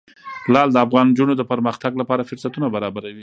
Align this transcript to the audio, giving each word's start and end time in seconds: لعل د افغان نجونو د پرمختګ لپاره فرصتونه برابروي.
لعل 0.53 0.69
د 0.71 0.77
افغان 0.85 1.05
نجونو 1.11 1.33
د 1.37 1.43
پرمختګ 1.51 1.91
لپاره 2.01 2.27
فرصتونه 2.29 2.67
برابروي. 2.75 3.19